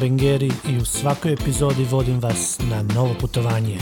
[0.00, 3.78] Bengeri i u svakoj epizodi vodim vas na novo putovanje.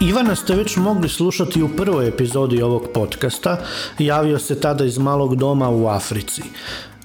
[0.00, 3.56] Ivana ste već mogli slušati u prvoj epizodi ovog podcasta,
[3.98, 6.42] javio se tada iz malog doma u Africi.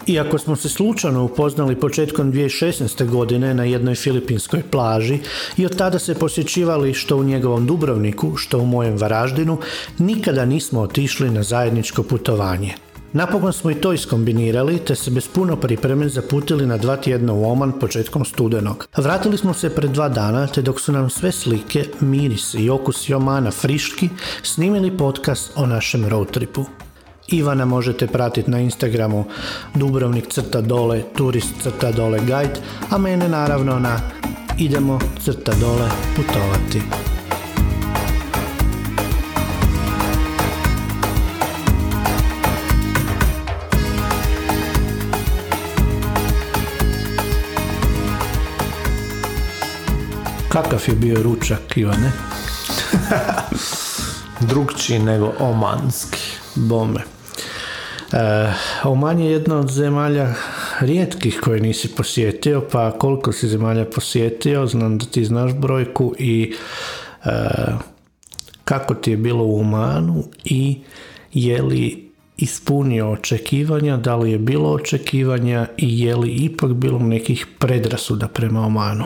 [0.08, 3.10] Iako smo se slučajno upoznali početkom 2016.
[3.10, 5.20] godine na jednoj filipinskoj plaži
[5.58, 9.58] i od tada se posjećivali što u njegovom Dubrovniku, što u mojem Varaždinu,
[9.98, 12.74] nikada nismo otišli na zajedničko putovanje.
[13.14, 17.52] Napokon smo i to iskombinirali, te se bez puno pripreme zaputili na dva tjedna u
[17.52, 18.88] Oman početkom studenog.
[18.98, 23.14] Vratili smo se pred dva dana, te dok su nam sve slike, miris i okusi
[23.14, 24.10] Omana friški,
[24.44, 26.66] snimili podcast o našem road tripu.
[27.28, 29.26] Ivana možete pratiti na Instagramu
[29.76, 34.00] Dubrovnik crta dole, turist crta dole guide, a mene naravno na
[34.58, 36.82] idemo crta dole putovati.
[50.50, 52.12] Kakav je bio ručak, Ivane?
[54.50, 56.38] Drugčiji nego omanski.
[56.56, 57.17] Bome.
[58.14, 60.34] E, Oman je jedna od zemalja
[60.80, 66.56] rijetkih koje nisi posjetio, pa koliko si zemalja posjetio, znam da ti znaš brojku i
[67.26, 67.30] e,
[68.64, 70.80] kako ti je bilo u Omanu i
[71.34, 77.48] je li ispunio očekivanja, da li je bilo očekivanja i je li ipak bilo nekih
[77.60, 79.06] predrasuda prema Omanu?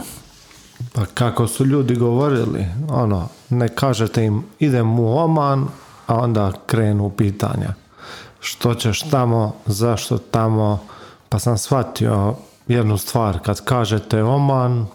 [0.94, 5.68] Pa kako su ljudi govorili, ono, ne kažete im idem u Oman,
[6.08, 7.81] a onda krenu pitanja.
[8.42, 10.80] Što ćeš tamo, zašto tamo,
[11.30, 12.36] pa sam shvatio
[12.68, 14.86] jednu stvar, kad kažete Oman,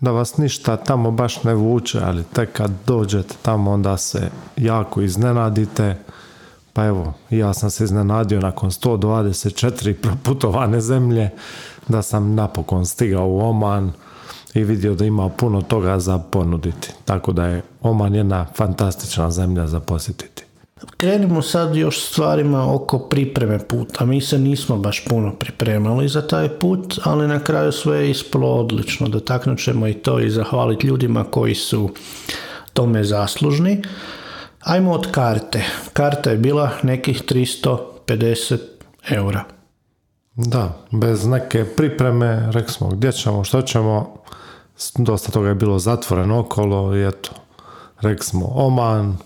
[0.00, 5.00] da vas ništa tamo baš ne vuče, ali tek kad dođete tamo onda se jako
[5.00, 5.98] iznenadite,
[6.72, 11.30] pa evo, ja sam se iznenadio nakon 124 proputovane zemlje
[11.88, 13.92] da sam napokon stigao u Oman,
[14.54, 16.92] i vidio da ima puno toga za ponuditi.
[17.04, 20.41] Tako da je Oman jedna fantastična zemlja za posjetiti.
[20.96, 24.04] Krenimo sad još stvarima oko pripreme puta.
[24.04, 28.54] Mi se nismo baš puno pripremali za taj put, ali na kraju sve je ispalo
[28.54, 29.08] odlično.
[29.08, 31.90] Dotaknut ćemo i to i zahvaliti ljudima koji su
[32.72, 33.82] tome zaslužni.
[34.60, 35.64] Ajmo od karte.
[35.92, 38.58] Karta je bila nekih 350
[39.10, 39.44] eura.
[40.34, 44.14] Da, bez neke pripreme, rekli smo gdje ćemo, što ćemo,
[44.96, 47.30] dosta toga je bilo zatvoreno okolo i eto,
[48.00, 49.16] rekli smo Oman,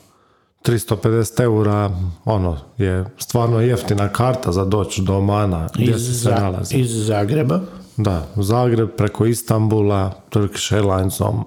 [0.66, 1.91] 350 eura,
[2.25, 6.77] ono, je stvarno jeftina karta za doći do Omana, gdje iz, se nalazi.
[6.77, 7.60] iz Zagreba.
[7.97, 11.44] Da, Zagreb preko Istanbula, Turkish Airlinesom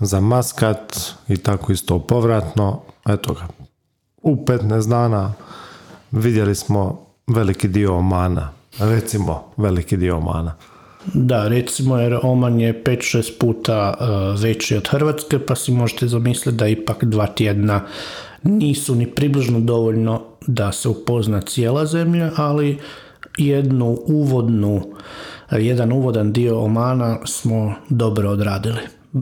[0.00, 2.80] za Maskat i tako isto povratno.
[3.08, 3.46] Eto ga,
[4.22, 5.32] u 15 dana
[6.10, 8.52] vidjeli smo veliki dio Omana.
[8.78, 10.54] Recimo, veliki dio Omana.
[11.14, 16.58] Da, recimo jer Oman je 5-6 puta uh, veći od Hrvatske, pa si možete zamisliti
[16.58, 17.80] da ipak dva tjedna
[18.42, 22.78] nisu ni približno dovoljno da se upozna cijela zemlja, ali
[23.38, 24.82] jednu uvodnu,
[25.50, 28.80] jedan uvodan dio Omana smo dobro odradili.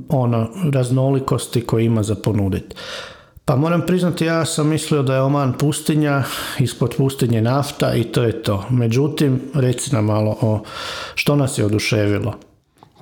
[0.09, 2.77] Ono, raznolikosti koje ima za ponuditi.
[3.47, 6.23] Pa moram priznati, ja sam mislio da je Oman pustinja,
[6.59, 8.65] ispod pustinje nafta i to je to.
[8.71, 10.63] Međutim, reci nam malo o
[11.15, 12.35] što nas je oduševilo.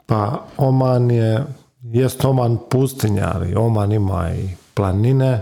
[0.06, 1.44] Pa Oman je,
[1.82, 5.40] jest Oman pustinja, ali Oman ima i planine,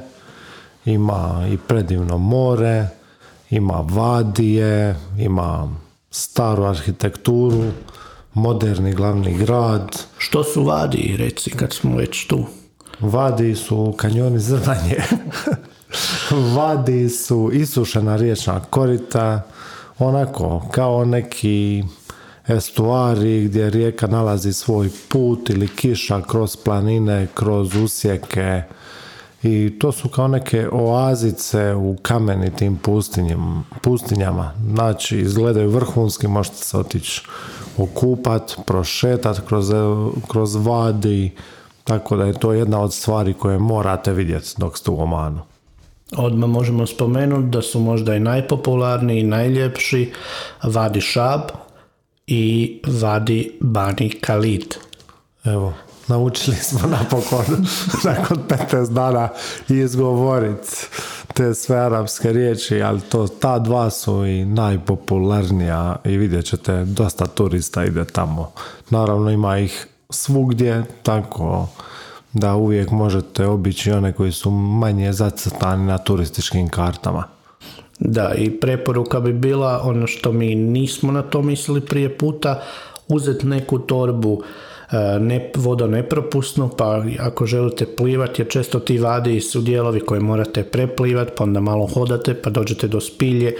[0.90, 2.88] ima i predivno more,
[3.50, 5.68] ima vadije, ima
[6.10, 7.64] staru arhitekturu,
[8.34, 10.02] moderni glavni grad.
[10.18, 12.44] Što su vadi, reci, kad smo već tu?
[13.00, 14.96] Vadi su kanjoni zrnanje.
[16.56, 19.42] Vadi su isušena riječna korita,
[19.98, 21.84] onako kao neki
[22.48, 28.62] estuari gdje rijeka nalazi svoj put ili kiša kroz planine, kroz usjeke
[29.42, 34.52] i to su kao neke oazice u kamenitim pustinjama, pustinjama.
[34.74, 37.22] Znači, izgledaju vrhunski, možete se otići
[37.78, 39.72] okupat, prošetat kroz,
[40.28, 41.30] kroz vadi,
[41.84, 45.40] tako da je to jedna od stvari koje morate vidjeti dok ste u Omanu.
[46.16, 50.12] Odmah možemo spomenuti da su možda i najpopularniji i najljepši
[50.62, 51.40] Vadi Šab
[52.26, 54.74] i Vadi Bani Khalid.
[55.44, 55.72] Evo,
[56.10, 57.44] naučili smo napokon
[58.10, 59.28] nakon 15 dana
[59.68, 60.68] izgovoriti
[61.34, 67.26] te sve arapske riječi, ali to, ta dva su i najpopularnija i vidjet ćete dosta
[67.26, 68.52] turista ide tamo.
[68.90, 71.68] Naravno ima ih svugdje, tako
[72.32, 77.24] da uvijek možete obići one koji su manje zacrtani na turističkim kartama.
[77.98, 82.62] Da, i preporuka bi bila ono što mi nismo na to mislili prije puta,
[83.08, 84.42] uzeti neku torbu
[85.20, 91.32] ne, vodonepropusnu, pa ako želite plivati, jer često ti vadi su dijelovi koje morate preplivati,
[91.36, 93.54] pa onda malo hodate, pa dođete do spilje,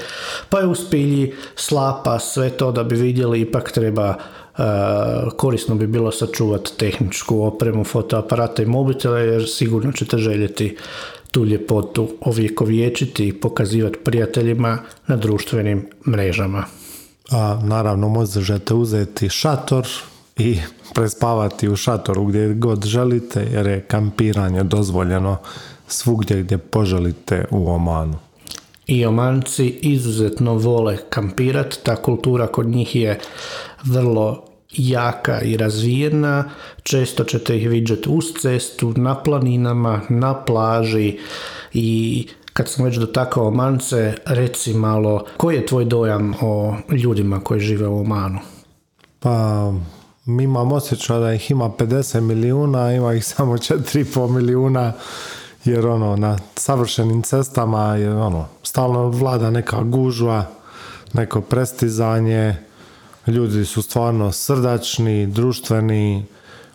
[0.49, 4.63] pa je u spilji slapa, sve to da bi vidjeli, ipak treba e,
[5.37, 10.77] korisno bi bilo sačuvati tehničku opremu, fotoaparata i mobitela, jer sigurno ćete željeti
[11.31, 16.65] tu ljepotu ovjekovječiti i pokazivati prijateljima na društvenim mrežama.
[17.31, 19.87] A naravno možete uzeti šator
[20.41, 20.59] i
[20.95, 25.37] prespavati u šatoru gdje god želite jer je kampiranje dozvoljeno
[25.89, 28.19] svugdje gdje poželite u Omanu.
[28.87, 33.21] I Omanci izuzetno vole kampirati, ta kultura kod njih je
[33.85, 36.45] vrlo jaka i razvijena,
[36.83, 41.19] često ćete ih vidjeti uz cestu, na planinama, na plaži
[41.73, 47.61] i kad sam već dotakao Omance, reci malo, koji je tvoj dojam o ljudima koji
[47.61, 48.39] žive u Omanu?
[49.21, 49.73] Pa,
[50.37, 54.93] mi imamo osjećaj da ih ima 50 milijuna, ima ih samo 4,5 milijuna,
[55.65, 60.47] jer ono, na savršenim cestama je ono, stalno vlada neka gužva,
[61.13, 62.57] neko prestizanje,
[63.27, 66.25] ljudi su stvarno srdačni, društveni,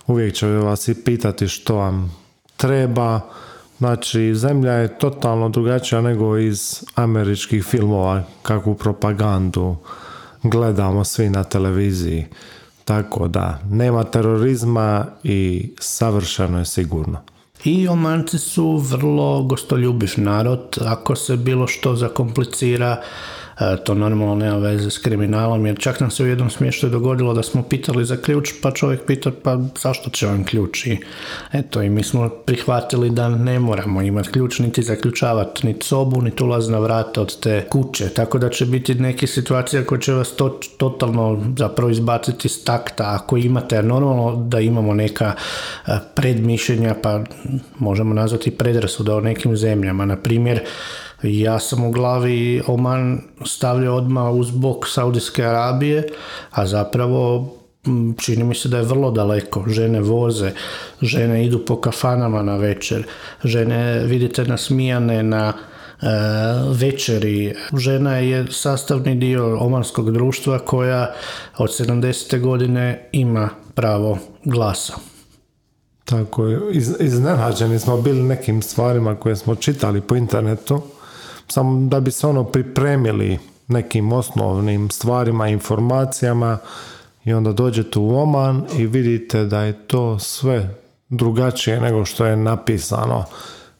[0.07, 2.15] uvijek će vas i pitati što vam
[2.57, 3.21] treba,
[3.77, 9.75] Znači, zemlja je totalno drugačija nego iz američkih filmova, kakvu propagandu
[10.43, 12.25] gledamo svi na televiziji.
[12.85, 17.19] Tako da, nema terorizma i savršeno je sigurno.
[17.63, 20.77] I Omanci su vrlo gostoljubiv narod.
[20.85, 23.01] Ako se bilo što zakomplicira,
[23.85, 27.43] to normalno nema veze s kriminalom, jer čak nam se u jednom smještaju dogodilo da
[27.43, 30.85] smo pitali za ključ, pa čovjek pita pa zašto će vam ključ?
[30.85, 30.97] I
[31.53, 36.43] eto i mi smo prihvatili da ne moramo imati ključ niti zaključavati ni sobu, niti
[36.43, 40.59] ulazna vrata od te kuće, tako da će biti neke situacije koje će vas to,
[40.77, 43.15] totalno zapravo izbaciti s takta.
[43.15, 45.33] Ako imate, normalno da imamo neka
[45.87, 47.23] e, predmišljenja, pa
[47.79, 50.59] možemo nazvati predrasuda o nekim zemljama, na primjer
[51.23, 56.07] ja sam u glavi Oman stavljao odmah uz bok Saudijske Arabije,
[56.51, 57.55] a zapravo
[58.17, 59.63] čini mi se da je vrlo daleko.
[59.67, 60.51] Žene voze,
[61.01, 63.03] žene idu po kafanama na večer,
[63.43, 66.05] žene vidite nasmijane na e,
[66.71, 67.53] večeri.
[67.77, 71.13] Žena je sastavni dio omanskog društva koja
[71.57, 72.39] od 70.
[72.39, 74.93] godine ima pravo glasa.
[76.05, 76.59] Tako je,
[76.99, 80.81] iznenađeni smo bili nekim stvarima koje smo čitali po internetu
[81.47, 86.57] samo da bi se ono pripremili nekim osnovnim stvarima, informacijama
[87.25, 90.75] i onda dođete u Oman i vidite da je to sve
[91.09, 93.23] drugačije nego što je napisano.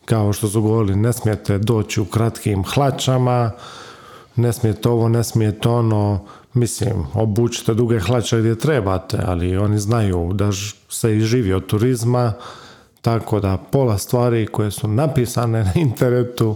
[0.05, 3.51] Kao što su govorili, ne smijete doći u kratkim hlačama,
[4.35, 10.31] ne smijete ovo, ne smijete ono, mislim, obučite duge hlače gdje trebate, ali oni znaju
[10.33, 10.49] da
[10.89, 12.33] se i živi od turizma,
[13.01, 16.55] tako da pola stvari koje su napisane na internetu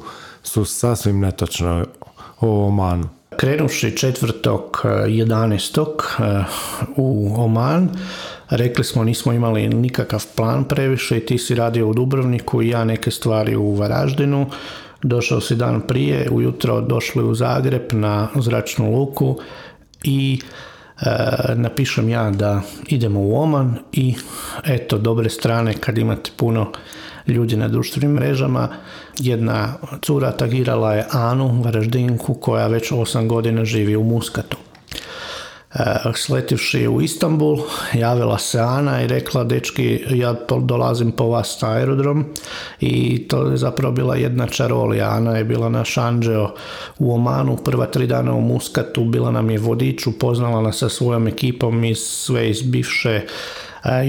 [0.49, 1.85] su sasvim netočno
[2.39, 3.09] o Omanu.
[3.37, 5.89] Krenuši 4.11.
[6.19, 6.43] Eh,
[6.95, 7.89] u Oman,
[8.49, 12.83] rekli smo nismo imali nikakav plan previše i ti si radio u Dubrovniku i ja
[12.83, 14.49] neke stvari u Varaždinu.
[15.03, 19.37] Došao si dan prije, ujutro došli u Zagreb na zračnu luku
[20.03, 20.39] i
[21.01, 21.05] e,
[21.55, 24.15] napišem ja da idemo u Oman i
[24.65, 26.71] eto dobre strane kad imate puno
[27.27, 28.67] ljudi na društvenim mrežama.
[29.19, 34.57] Jedna cura tagirala je Anu Varaždinku koja već 8 godina živi u Muskatu.
[35.73, 37.57] E, sletivši u Istanbul,
[37.93, 42.25] javila se Ana i rekla, dečki, ja dolazim po vas na aerodrom
[42.79, 45.09] i to je zapravo bila jedna čarolija.
[45.09, 46.53] Ana je bila naš anđeo
[46.99, 51.27] u Omanu, prva tri dana u Muskatu, bila nam je vodič, upoznala nas sa svojom
[51.27, 53.21] ekipom iz sve iz bivše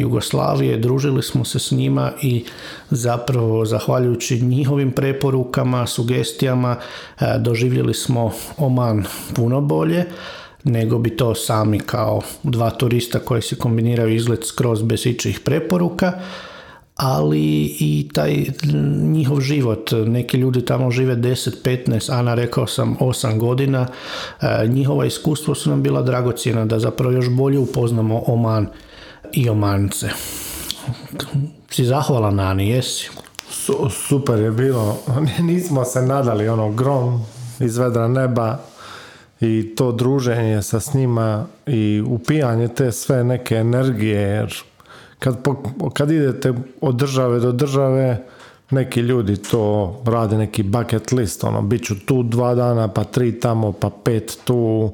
[0.00, 2.44] Jugoslavije, družili smo se s njima i
[2.90, 6.76] zapravo zahvaljujući njihovim preporukama, sugestijama
[7.38, 10.04] doživjeli smo Oman puno bolje
[10.64, 16.12] nego bi to sami kao dva turista koji se kombiniraju izgled skroz bez ičih preporuka
[16.96, 18.44] ali i taj
[19.02, 19.90] njihov život.
[20.06, 23.86] Neki ljudi tamo žive 10, 15, Ana rekao sam 8 godina.
[24.66, 28.66] Njihova iskustva su nam bila dragocjena da zapravo još bolje upoznamo Oman
[29.32, 30.08] i Omance.
[31.70, 33.10] si zahvalan Ani, jesi?
[34.08, 34.98] super je bilo.
[35.38, 37.24] Nismo se nadali ono grom
[37.60, 38.58] iz vedra neba
[39.40, 44.54] i to druženje sa s njima i upijanje te sve neke energije jer
[45.18, 45.36] kad,
[45.92, 48.26] kad idete od države do države
[48.70, 53.40] neki ljudi to rade neki bucket list ono bit ću tu dva dana pa tri
[53.40, 54.92] tamo pa pet tu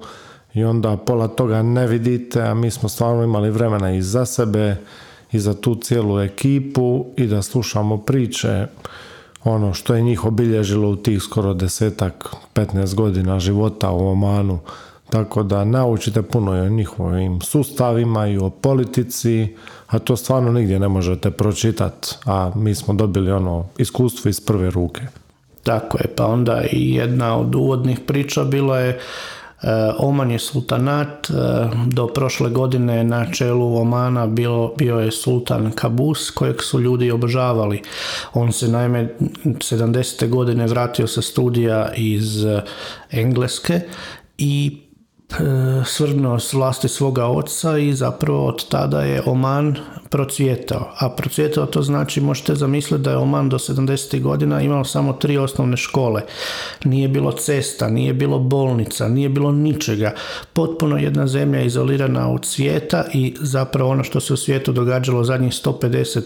[0.57, 4.77] i onda pola toga ne vidite a mi smo stvarno imali vremena i za sebe
[5.33, 8.67] i za tu cijelu ekipu i da slušamo priče
[9.45, 14.59] ono što je njih obilježilo u tih skoro desetak, 15 godina života u Omanu.
[15.11, 20.79] Tako da naučite puno i o njihovim sustavima i o politici, a to stvarno nigdje
[20.79, 25.03] ne možete pročitati, a mi smo dobili ono iskustvo iz prve ruke.
[25.63, 29.01] Tako je, pa onda i jedna od uvodnih priča bila je
[29.99, 31.33] Oman je sultanat, e,
[31.87, 37.83] do prošle godine na čelu Omana bio, bio je sultan Kabus kojeg su ljudi obožavali.
[38.35, 40.29] On se naime 70.
[40.29, 42.45] godine vratio sa studija iz
[43.11, 43.81] Engleske
[44.39, 44.86] i
[45.31, 49.77] E, svrnuo s vlasti svoga oca i zapravo od tada je Oman
[50.11, 50.91] procvjetao.
[50.99, 54.23] A procvjetao to znači, možete zamisliti da je Oman do 70.
[54.23, 56.23] godina imao samo tri osnovne škole.
[56.85, 60.15] Nije bilo cesta, nije bilo bolnica, nije bilo ničega.
[60.53, 65.53] Potpuno jedna zemlja izolirana od svijeta i zapravo ono što se u svijetu događalo zadnjih
[65.53, 66.21] 150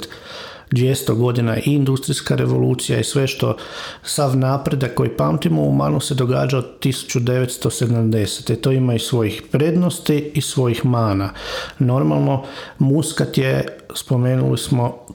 [0.70, 3.56] 200 godina i industrijska revolucija i sve što
[4.02, 8.60] sav napredak koji pamtimo u Manu se događa od 1970.
[8.60, 11.30] To ima i svojih prednosti i svojih mana.
[11.78, 12.44] Normalno,
[12.78, 15.06] Muskat je, spomenuli smo,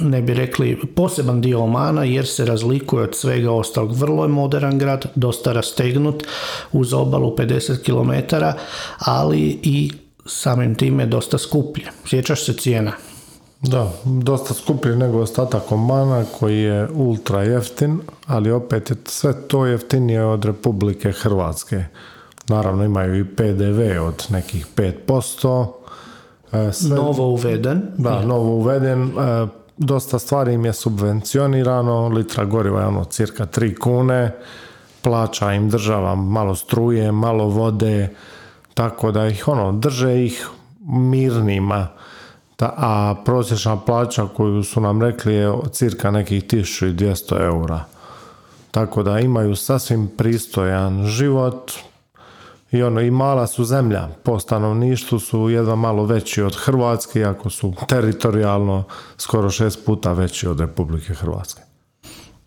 [0.00, 3.96] ne bi rekli poseban dio Omana jer se razlikuje od svega ostalog.
[3.96, 6.24] Vrlo je modern grad, dosta rastegnut
[6.72, 8.36] uz obalu 50 km,
[8.98, 9.90] ali i
[10.26, 11.84] samim time dosta skuplje.
[12.06, 12.92] Sjećaš se cijena?
[13.62, 19.66] Da, dosta skuplji nego ostatak Omana koji je ultra jeftin, ali opet je sve to
[19.66, 21.84] jeftinije od Republike Hrvatske.
[22.48, 25.66] Naravno imaju i PDV od nekih 5%.
[26.52, 27.82] E, sve, novo uveden.
[27.98, 29.02] Da, novo uveden.
[29.02, 34.34] E, dosta stvari im je subvencionirano, litra goriva je ono cirka 3 kune,
[35.02, 38.08] plaća im država malo struje, malo vode,
[38.74, 40.48] tako da ih ono, drže ih
[40.86, 41.88] mirnima
[42.60, 47.84] a prosječna plaća koju su nam rekli je cirka nekih 1200 eura.
[48.70, 51.72] Tako da imaju sasvim pristojan život
[52.70, 54.08] i ono i mala su zemlja.
[54.22, 58.84] Po stanovništvu su jedva malo veći od Hrvatske, iako su teritorijalno
[59.16, 61.62] skoro šest puta veći od Republike Hrvatske.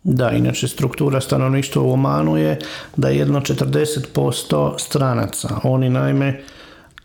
[0.03, 2.59] Da, inače struktura stanovništva u Omanu je
[2.95, 5.59] da je jedno 40% stranaca.
[5.63, 6.43] Oni naime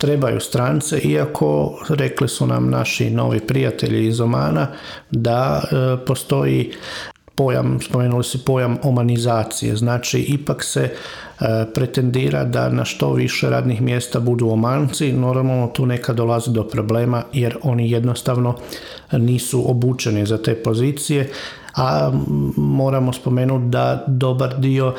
[0.00, 4.66] trebaju strance, iako rekli su nam naši novi prijatelji iz Omana
[5.11, 6.73] da e, postoji
[7.35, 10.92] pojam, spomenuli si pojam omanizacije, znači ipak se e,
[11.75, 17.23] pretendira da na što više radnih mjesta budu omanci, normalno tu neka dolazi do problema
[17.33, 18.57] jer oni jednostavno
[19.12, 21.30] nisu obučeni za te pozicije,
[21.76, 22.12] a
[22.57, 24.95] moramo spomenuti da dobar dio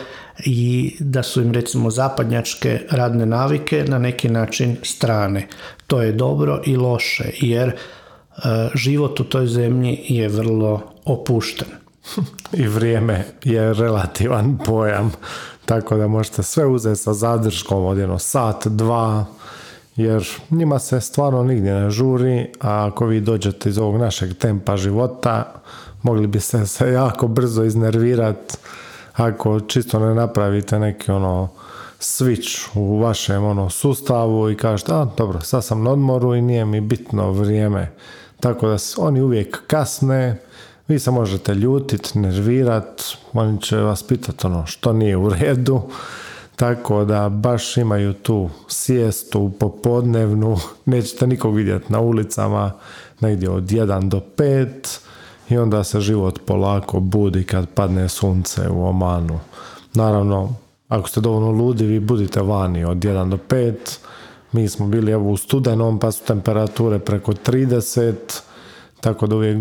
[0.45, 5.47] i da su im recimo zapadnjačke radne navike na neki način strane.
[5.87, 7.73] To je dobro i loše jer e,
[8.75, 11.67] život u toj zemlji je vrlo opušten.
[12.53, 15.11] I vrijeme je relativan pojam,
[15.65, 19.25] tako da možete sve uzeti sa zadrškom od jedno sat, dva,
[19.95, 24.77] jer njima se stvarno nigdje ne žuri, a ako vi dođete iz ovog našeg tempa
[24.77, 25.53] života,
[26.01, 28.55] mogli bi se, se jako brzo iznervirati
[29.13, 31.49] ako čisto ne napravite neki ono
[31.99, 36.65] switch u vašem ono sustavu i kažete, a dobro, sad sam na odmoru i nije
[36.65, 37.91] mi bitno vrijeme.
[38.39, 40.41] Tako da oni uvijek kasne,
[40.87, 43.03] vi se možete ljutit, nervirat,
[43.33, 45.81] oni će vas pitati ono što nije u redu,
[46.55, 52.71] tako da baš imaju tu sijestu popodnevnu, nećete nikog vidjeti na ulicama,
[53.19, 54.99] negdje od 1 do 5,
[55.51, 59.39] i onda se život polako budi kad padne sunce u Omanu.
[59.93, 60.55] Naravno,
[60.87, 63.75] ako ste dovoljno ludi, vi budite vani od 1 do 5.
[64.51, 68.13] Mi smo bili evo u studenom, pa su temperature preko 30,
[69.01, 69.57] tako da uvijek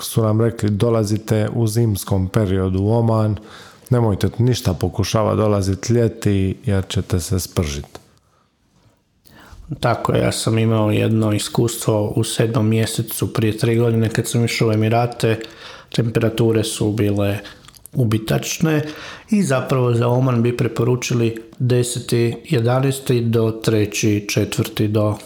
[0.00, 3.36] su nam rekli dolazite u zimskom periodu u Oman,
[3.90, 8.01] nemojte ništa pokušava dolaziti ljeti jer ćete se spržiti.
[9.80, 14.68] Tako, ja sam imao jedno iskustvo u sedmom mjesecu prije tri godine kad sam išao
[14.68, 15.40] u Emirate,
[15.94, 17.38] temperature su bile
[17.92, 18.82] ubitačne
[19.30, 22.34] i zapravo za Oman bi preporučili 10.
[22.50, 23.30] 11.
[23.30, 24.40] do 3.
[24.46, 24.88] 4.
[24.88, 25.16] do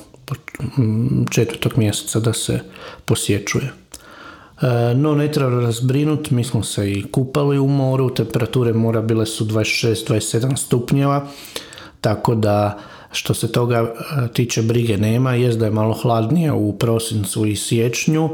[1.30, 2.60] četvrtog mjeseca da se
[3.04, 3.64] posjećuje.
[4.62, 9.26] E, No ne treba razbrinut, mi smo se i kupali u moru, temperature mora bile
[9.26, 11.28] su 26-27 stupnjeva,
[12.00, 12.78] tako da
[13.16, 13.92] što se toga e,
[14.32, 18.30] tiče brige nema, jest da je malo hladnije u prosincu i siječnju,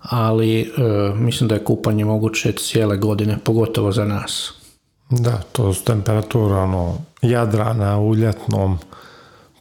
[0.00, 0.66] ali e,
[1.14, 4.52] mislim da je kupanje moguće cijele godine, pogotovo za nas.
[5.10, 8.78] Da, to su temperature ono, Jadrana u ljetnom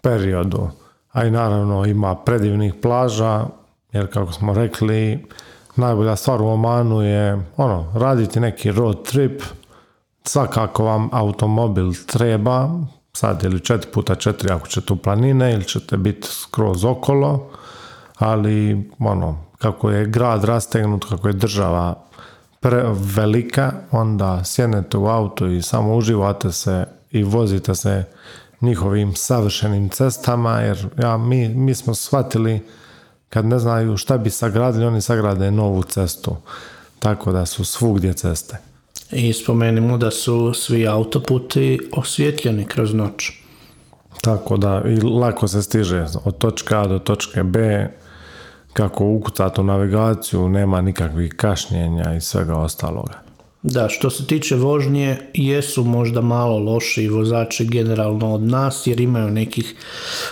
[0.02, 0.70] periodu.
[1.12, 3.46] A i naravno ima predivnih plaža,
[3.92, 5.26] jer kako smo rekli,
[5.76, 9.42] najbolja stvar u Omanu je ono, raditi neki road trip,
[10.24, 12.70] svakako vam automobil treba,
[13.16, 17.50] sad ili 4x4 ako ćete u planine ili ćete biti skroz okolo,
[18.18, 22.04] ali ono, kako je grad rastegnut, kako je država
[22.60, 28.04] prevelika, onda sjednete u auto i samo uživate se i vozite se
[28.62, 32.62] njihovim savršenim cestama, jer ja, mi, mi smo shvatili
[33.30, 36.36] kad ne znaju šta bi sagradili, oni sagrade novu cestu.
[37.00, 38.58] Tako da su svugdje ceste.
[39.12, 43.32] I spomenimo da su svi autoputi osvjetljeni kroz noć.
[44.22, 47.88] Tako da i lako se stiže od točke A do točke B,
[48.74, 53.26] kako ukucati u navigaciju, nema nikakvih kašnjenja i svega ostaloga.
[53.64, 59.30] Da, što se tiče vožnje, jesu možda malo loši vozači generalno od nas, jer imaju
[59.32, 59.76] nekih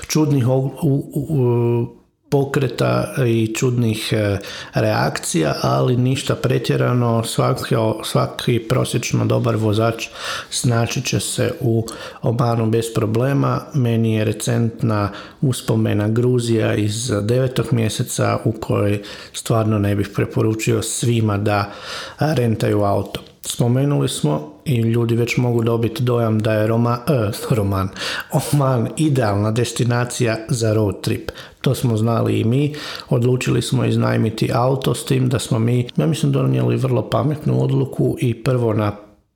[0.08, 2.02] čudnih u- u- u-
[2.33, 4.37] pokreta i čudnih e,
[4.73, 10.07] reakcija, ali ništa pretjerano, svaki, svaki prosječno dobar vozač
[10.49, 11.87] snaći će se u
[12.21, 13.61] Omanu bez problema.
[13.73, 15.09] Meni je recentna
[15.41, 19.01] uspomena Gruzija iz devetog mjeseca u kojoj
[19.33, 21.71] stvarno ne bih preporučio svima da
[22.19, 23.32] rentaju auto.
[23.53, 27.89] Spomenuli smo i ljudi već mogu dobiti dojam da je Roma, e, roman,
[28.31, 31.31] Oman idealna destinacija za road trip.
[31.62, 32.74] To smo znali i mi.
[33.10, 38.16] Odlučili smo iznajmiti auto s tim da smo mi, ja mislim, donijeli vrlo pametnu odluku
[38.20, 38.92] i prvo na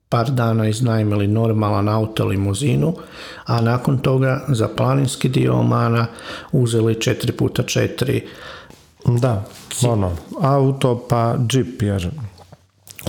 [0.08, 2.94] par dana iznajmili normalan auto limuzinu,
[3.46, 6.06] a nakon toga za planinski dio Omana
[6.52, 8.20] uzeli 4x4
[9.06, 9.44] Da,
[9.86, 12.10] ono, auto pa džip, jer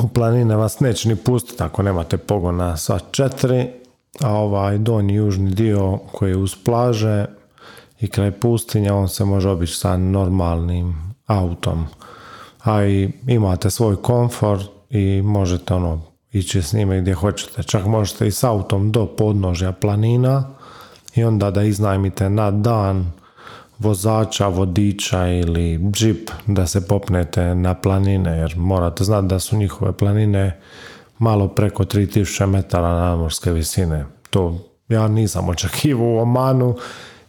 [0.07, 3.67] planine vas neće ni pustiti ako nemate pogona sva četiri,
[4.21, 7.25] a ovaj donji južni dio koji je uz plaže
[7.99, 11.85] i kraj pustinja, on se može obići sa normalnim autom.
[12.63, 17.63] A i imate svoj komfort i možete ono ići s njime gdje hoćete.
[17.63, 20.49] Čak možete i s autom do podnožja planina
[21.15, 23.11] i onda da iznajmite na dan
[23.79, 29.91] vozača, vodiča ili džip da se popnete na planine jer morate znati da su njihove
[29.91, 30.59] planine
[31.19, 34.05] malo preko 3000 metara nadmorske visine.
[34.29, 36.75] To ja nisam očekivao u Omanu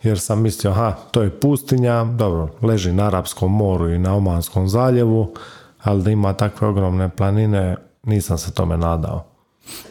[0.02, 4.68] jer sam mislio, aha, to je pustinja, dobro, leži na Arapskom moru i na Omanskom
[4.68, 5.34] zaljevu,
[5.82, 9.24] ali da ima takve ogromne planine, nisam se tome nadao.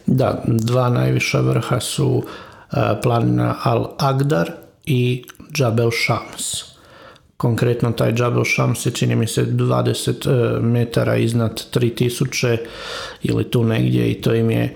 [0.06, 2.24] Da, dva najviša vrha su
[2.72, 4.52] e, planina Al-Agdar
[4.86, 5.24] i
[5.58, 6.70] Jabal Shams.
[7.38, 12.58] Konkretno taj Jabal Shams je čini mi se 20 e, metara iznad 3000
[13.24, 14.76] ili tu negdje i to im je e,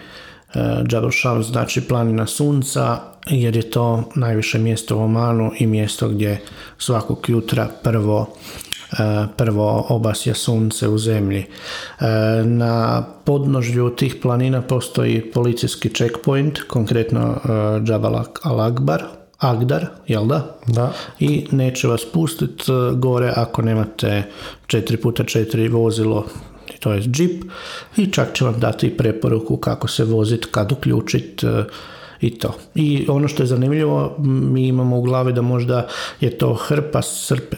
[0.91, 6.41] Jabal Shams znači planina sunca jer je to najviše mjesto u Omanu i mjesto gdje
[6.77, 8.35] svakog jutra prvo
[8.91, 11.45] e, prvo obasja sunce u zemlji.
[11.99, 12.05] E,
[12.45, 17.47] Na podnožju tih planina postoji policijski checkpoint, konkretno e,
[17.91, 20.55] Jabal al-Akbar, Agdar, jel da?
[20.67, 22.63] Da, I neće vas pustiti
[22.95, 24.23] gore ako nemate
[24.67, 26.25] 4x4 vozilo,
[26.79, 27.43] to je džip,
[27.97, 31.47] i čak će vam dati preporuku kako se voziti, kad uključiti
[32.23, 32.53] i to.
[32.75, 35.87] I ono što je zanimljivo, mi imamo u glavi da možda
[36.21, 37.01] je to hrpa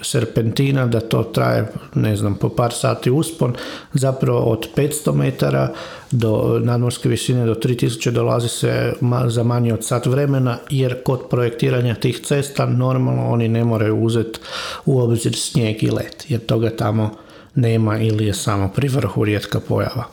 [0.02, 3.54] serpentina, da to traje, ne znam, po par sati uspon,
[3.94, 5.74] zapravo od 500 metara
[6.12, 8.94] do nadmorske visine do 3000 dolazi se
[9.28, 14.40] za manje od sat vremena, jer kod projektiranja tih cesta normalno oni ne moraju uzeti
[14.86, 17.12] u obzir snijeg i let, jer toga tamo
[17.56, 20.04] nema ili je samo pri vrhu rijetka pojava.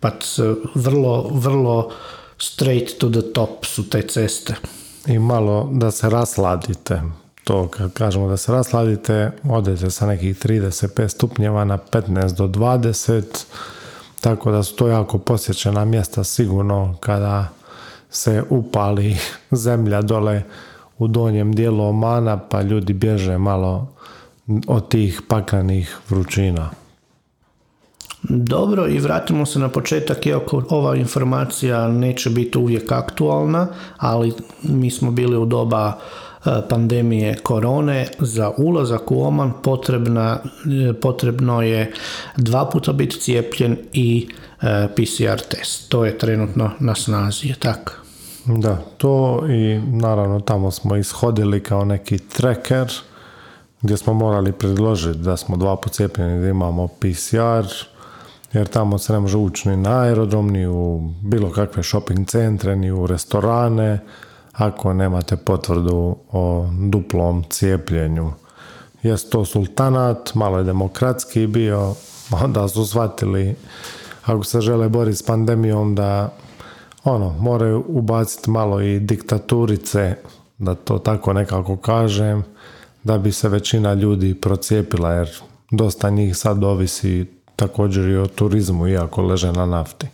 [0.00, 0.10] Pa
[0.74, 1.90] vrlo, vrlo
[2.40, 4.54] straight to the top su te ceste.
[5.06, 7.02] i malo da se rasladite.
[7.44, 13.22] To kad kažemo da se rasladite, odete sa nekih 35 stupnjeva na 15 do 20,
[14.20, 17.48] tako da su to jako posjećena mjesta sigurno kada
[18.10, 19.16] se upali
[19.50, 20.42] zemlja dole
[20.98, 23.88] u donjem dijelu Omana, pa ljudi bježe malo
[24.66, 26.70] od tih paklenih vrućina.
[28.22, 34.90] Dobro, i vratimo se na početak, iako ova informacija neće biti uvijek aktualna, ali mi
[34.90, 35.98] smo bili u doba
[36.68, 40.38] pandemije korone za ulazak u Oman potrebna,
[41.02, 41.92] potrebno je
[42.36, 44.28] dva puta biti cijepljen i
[44.94, 45.88] PCR test.
[45.88, 47.92] To je trenutno na snazi, je tako?
[48.44, 52.92] Da, to i naravno tamo smo ishodili kao neki tracker
[53.82, 57.89] gdje smo morali predložiti da smo dva put cijepljeni da imamo PCR
[58.52, 62.76] jer tamo se ne može ući ni na aerodrom, ni u bilo kakve shopping centre,
[62.76, 63.98] ni u restorane
[64.52, 68.32] ako nemate potvrdu o duplom cijepljenju.
[69.02, 71.94] Jest to sultanat, malo je demokratski bio,
[72.44, 73.56] onda su shvatili
[74.24, 76.32] ako se žele boriti s pandemijom da
[77.04, 80.16] ono, moraju ubaciti malo i diktaturice,
[80.58, 82.44] da to tako nekako kažem,
[83.04, 85.30] da bi se većina ljudi procijepila, jer
[85.70, 87.26] dosta njih sad ovisi
[87.60, 90.06] također i o turizmu, iako leže na nafti.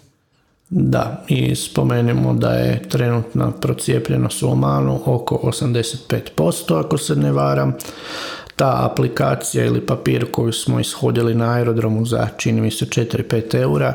[0.71, 7.75] Da, i spomenemo da je trenutna procijepljenost u Omanu oko 85%, ako se ne varam.
[8.57, 13.95] Ta aplikacija ili papir koju smo ishodili na aerodromu za, čini mi se, 4-5 eura,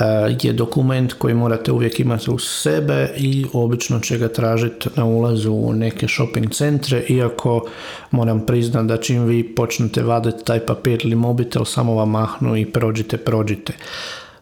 [0.00, 5.04] Eh, je dokument koji morate uvijek imati uz sebe i obično će ga tražiti na
[5.04, 7.66] ulazu u neke shopping centre, iako
[8.10, 12.66] moram priznati da čim vi počnete vaditi taj papir ili mobitel, samo vam mahnu i
[12.66, 13.72] prođite, prođite.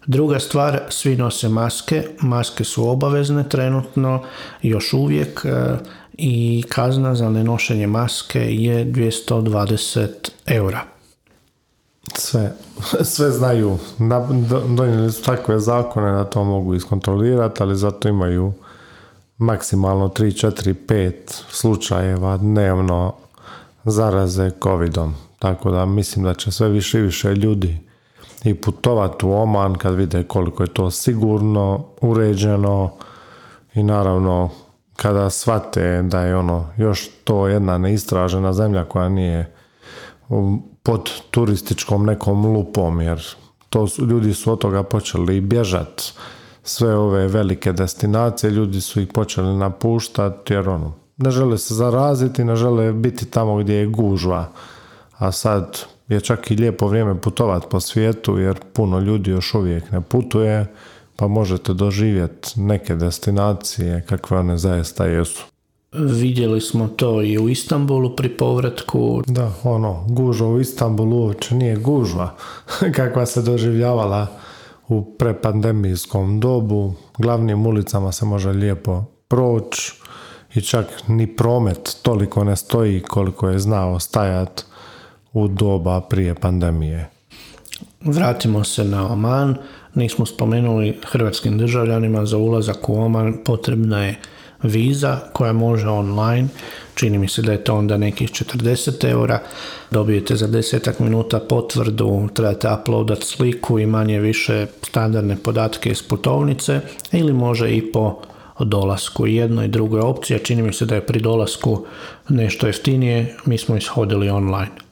[0.07, 4.23] Druga stvar, svi nose maske, maske su obavezne trenutno,
[4.63, 5.77] još uvijek eh,
[6.19, 10.09] i kazna za nenošenje maske je 220
[10.47, 10.95] eura
[12.19, 12.53] sve,
[13.03, 13.79] sve znaju.
[14.77, 18.53] Donijeli su takve zakone da to mogu iskontrolirati, ali zato imaju
[19.39, 21.13] maksimalno 3, 4, 5
[21.51, 23.15] slučajeva dnevno
[23.85, 25.15] zaraze covidom.
[25.39, 27.79] Tako da mislim da će sve više i više ljudi
[28.45, 32.91] i putovati u Oman kad vide koliko je to sigurno, uređeno
[33.75, 34.51] i naravno
[34.97, 39.55] kada shvate da je ono još to jedna neistražena zemlja koja nije
[40.83, 43.23] pod turističkom nekom lupom, jer
[43.71, 46.03] to su, ljudi su od toga počeli bježat.
[46.63, 52.45] Sve ove velike destinacije, ljudi su ih počeli napuštati, jer ono, ne žele se zaraziti,
[52.45, 54.49] ne žele biti tamo gdje je gužva.
[55.19, 59.91] A sad je čak i lijepo vrijeme putovati po svijetu, jer puno ljudi još uvijek
[59.91, 60.67] ne putuje,
[61.17, 65.45] pa možete doživjeti neke destinacije kakve one zaista jesu.
[65.93, 69.23] Vidjeli smo to i u Istanbulu pri povratku.
[69.27, 72.35] Da, ono, gužva u Istanbulu uopće nije gužva
[72.97, 74.27] kakva se doživljavala
[74.89, 76.93] u prepandemijskom dobu.
[77.19, 79.93] Glavnim ulicama se može lijepo proći
[80.55, 84.65] i čak ni promet toliko ne stoji koliko je znao stajat
[85.33, 87.11] u doba prije pandemije.
[88.05, 89.57] Vratimo se na Oman.
[89.95, 94.19] Nismo spomenuli hrvatskim državljanima za ulazak u Oman potrebna je
[94.63, 96.49] viza koja može online,
[96.95, 99.41] čini mi se da je to onda nekih 40 eura,
[99.91, 106.81] dobijete za desetak minuta potvrdu, trebate uploadat sliku i manje više standardne podatke iz putovnice
[107.13, 108.21] ili može i po
[108.61, 109.27] dolasku.
[109.27, 111.87] Jedno i drugo je opcija, čini mi se da je pri dolasku
[112.29, 114.84] nešto jeftinije, mi smo ishodili online.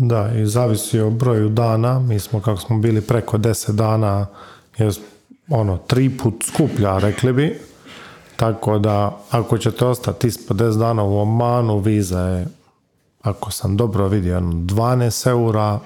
[0.00, 4.26] Da, i zavisi o broju dana, mi smo kako smo bili preko 10 dana,
[4.78, 4.90] je
[5.48, 7.60] ono, tri put skuplja, rekli bi,
[8.36, 12.46] tako da, ako ćete ostati ispod 10 dana u Omanu, viza je,
[13.22, 15.78] ako sam dobro vidio, 12 ono, eura,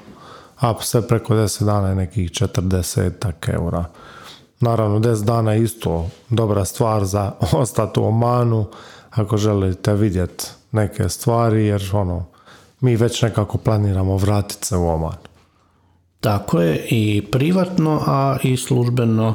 [0.60, 3.84] a sve preko 10 dana je nekih 40 eura.
[4.60, 8.66] Naravno, 10 dana je isto dobra stvar za ostati u Omanu,
[9.10, 12.31] ako želite vidjeti neke stvari, jer ono,
[12.82, 15.16] mi već nekako planiramo vratiti se u Oman.
[16.20, 19.34] Tako je, i privatno, a i službeno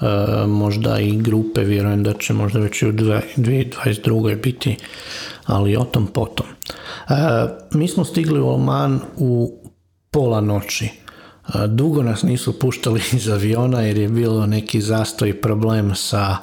[0.00, 4.42] E, možda i grupe, vjerujem da će možda već i u 2022.
[4.42, 4.76] biti,
[5.46, 6.46] ali o tom potom.
[7.08, 7.14] E,
[7.70, 9.62] mi smo stigli u Oman u
[10.10, 10.84] pola noći.
[10.84, 16.36] E, dugo nas nisu puštali iz aviona jer je bilo neki zastoj problem sa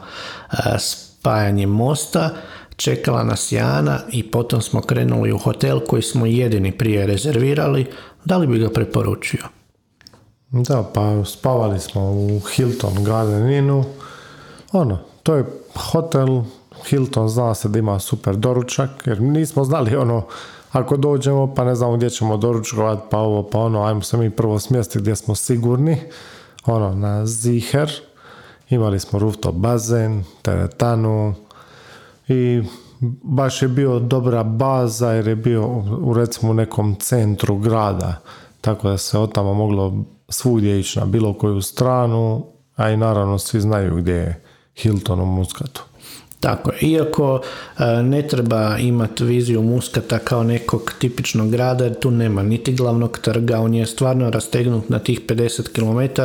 [0.79, 2.29] spajanjem mosta.
[2.81, 7.85] Čekala nas Jana i potom smo krenuli u hotel koji smo jedini prije rezervirali.
[8.25, 9.43] Da li bi ga preporučio?
[10.49, 13.83] Da, pa spavali smo u Hilton Garden Innu.
[14.71, 15.45] Ono, to je
[15.91, 16.41] hotel,
[16.89, 20.23] Hilton zna se da ima super doručak, jer nismo znali ono,
[20.71, 24.29] ako dođemo pa ne znamo gdje ćemo doručkovati, pa ovo, pa ono, ajmo se mi
[24.29, 25.97] prvo smjesti gdje smo sigurni,
[26.65, 27.91] ono, na Ziher,
[28.69, 31.35] imali smo rooftop bazen, teretanu
[32.31, 32.63] i
[33.23, 35.67] baš je bio dobra baza jer je bio
[36.01, 38.21] u recimo nekom centru grada,
[38.61, 43.37] tako da se od tamo moglo svugdje ići na bilo koju stranu, a i naravno
[43.37, 44.43] svi znaju gdje je
[44.75, 45.83] Hilton u Muskatu.
[46.41, 46.77] Tako je.
[46.81, 47.41] Iako
[47.79, 53.17] e, ne treba imati viziju Muskata kao nekog tipičnog grada, jer tu nema niti glavnog
[53.17, 56.21] trga, on je stvarno rastegnut na tih 50 km.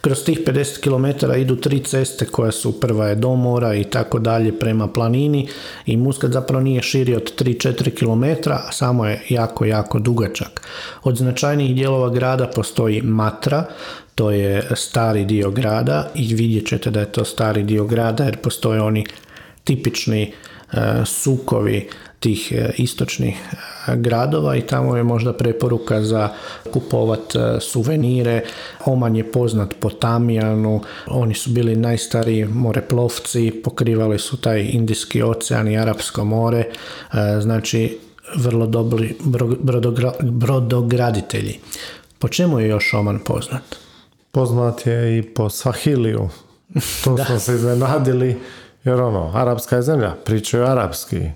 [0.00, 4.18] Kroz tih 50 km idu tri ceste koje su, prva je do mora i tako
[4.18, 5.48] dalje prema planini
[5.86, 10.62] i Muskat zapravo nije širi od 3-4 km, a samo je jako, jako dugačak.
[11.02, 13.64] Od značajnijih dijelova grada postoji Matra,
[14.14, 18.36] to je stari dio grada i vidjet ćete da je to stari dio grada jer
[18.36, 19.06] postoje oni
[19.68, 20.32] tipični e,
[21.04, 21.88] sukovi
[22.20, 26.28] tih e, istočnih e, gradova i tamo je možda preporuka za
[26.72, 28.42] kupovat suvenire.
[28.84, 35.68] Oman je poznat po Tamijanu, oni su bili najstariji moreplovci, pokrivali su taj Indijski ocean
[35.68, 36.64] i Arapsko more,
[37.40, 37.98] znači
[38.36, 39.16] vrlo dobri
[40.20, 41.58] brodograditelji.
[42.18, 43.76] Po čemu je još Oman poznat?
[44.30, 46.28] Poznat je i po Sahiliju.
[47.04, 48.36] To smo se iznenadili
[48.90, 51.30] jer ono, arapska je zemlja, pričaju arapski,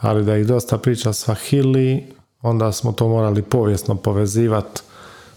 [0.00, 2.06] ali da ih dosta priča svahili,
[2.42, 4.80] onda smo to morali povijesno povezivati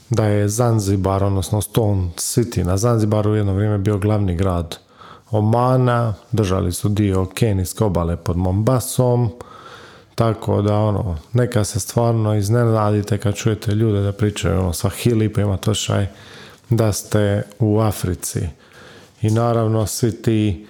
[0.10, 4.78] da je Zanzibar, odnosno Stone City na Zanzibaru jedno vrijeme bio glavni grad
[5.32, 9.30] Omana, držali su dio Kenijske obale pod Mombasom,
[10.16, 15.42] tako da ono, neka se stvarno iznenadite kad čujete ljude da pričaju ono Swahili pa
[15.42, 16.08] imate ošaj
[16.70, 18.40] da ste u Africi.
[19.22, 20.68] I naravno svi ti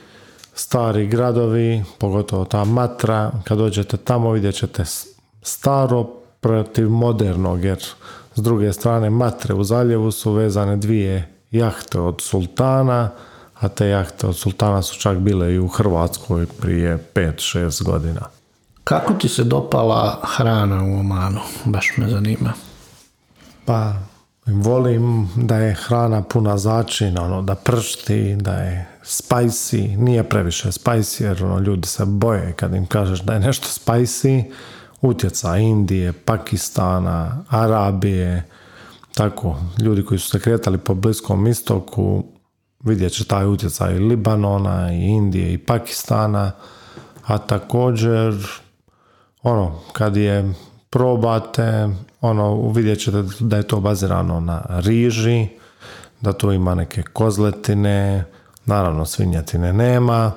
[0.60, 4.84] stari gradovi, pogotovo ta Matra, kad dođete tamo vidjet ćete
[5.41, 6.04] staro
[6.41, 7.84] protiv modernog, jer
[8.36, 13.10] s druge strane Matre u zaljevu su vezane dvije jahte od sultana,
[13.60, 18.22] a te jahte od sultana su čak bile i u Hrvatskoj prije 5-6 godina.
[18.84, 21.39] Kako ti se dopala hrana u Omanu?
[21.65, 22.54] Baš me zanima.
[23.65, 23.93] Pa,
[24.48, 31.24] volim da je hrana puna začina, ono, da pršti, da je spicy, nije previše spicy
[31.24, 34.44] jer ono, ljudi se boje kad im kažeš da je nešto spicy,
[35.02, 38.44] utjeca Indije, Pakistana, Arabije,
[39.14, 42.24] tako, ljudi koji su se kretali po Bliskom istoku,
[42.84, 46.52] vidjet će taj utjecaj Libanona, i Indije i Pakistana,
[47.26, 48.34] a također,
[49.44, 50.54] ono, kad je
[50.90, 51.90] probate,
[52.22, 55.48] ono, vidjet ćete da je to bazirano na riži,
[56.22, 58.26] da tu ima neke kozletine,
[58.68, 60.32] Naravno, svinjetine nema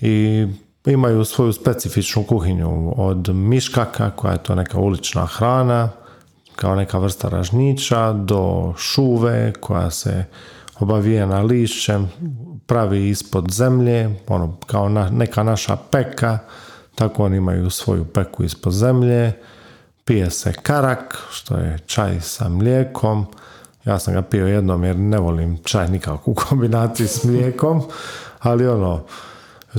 [0.00, 0.46] i
[0.86, 5.88] imaju svoju specifičnu kuhinju od miškaka, koja je to neka ulična hrana,
[6.56, 10.24] kao neka vrsta ražnića, do šuve koja se
[10.80, 12.10] obavijena lišćem,
[12.66, 16.38] pravi ispod zemlje, ono, kao neka naša peka,
[16.94, 19.32] tako oni imaju svoju peku ispod zemlje,
[20.08, 23.26] pije se karak, što je čaj sa mlijekom,
[23.84, 27.82] ja sam ga pio jednom jer ne volim čaj nikako u kombinaciji s mlijekom,
[28.40, 29.04] ali ono,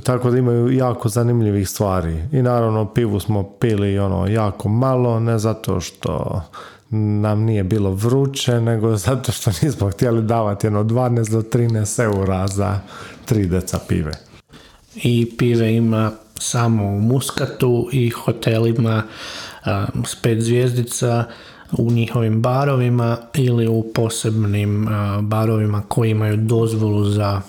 [0.04, 2.24] tako da imaju jako zanimljivih stvari.
[2.32, 6.42] I naravno pivu smo pili ono jako malo, ne zato što
[6.89, 12.48] nam nije bilo vruće, nego zato što nismo htjeli davati jedno 12 do 13 eura
[12.48, 12.80] za
[13.26, 14.12] tri deca pive.
[14.96, 19.04] I pive ima samo u Muskatu i hotelima
[20.06, 21.26] s pet zvijezdica
[21.72, 24.88] u njihovim barovima ili u posebnim
[25.22, 27.41] barovima koji imaju dozvolu za